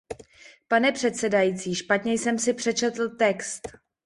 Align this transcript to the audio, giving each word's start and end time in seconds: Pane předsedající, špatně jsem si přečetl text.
Pane 0.67 0.91
předsedající, 0.91 1.75
špatně 1.75 2.13
jsem 2.13 2.39
si 2.39 2.53
přečetl 2.53 3.09
text. 3.15 3.67